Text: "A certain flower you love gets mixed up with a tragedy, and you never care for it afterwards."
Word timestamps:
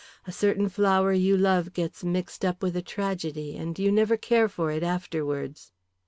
"A 0.25 0.31
certain 0.31 0.67
flower 0.67 1.13
you 1.13 1.37
love 1.37 1.73
gets 1.73 2.03
mixed 2.03 2.43
up 2.43 2.63
with 2.63 2.75
a 2.75 2.81
tragedy, 2.81 3.55
and 3.55 3.77
you 3.77 3.91
never 3.91 4.17
care 4.17 4.49
for 4.49 4.71
it 4.71 4.81
afterwards." 4.81 5.73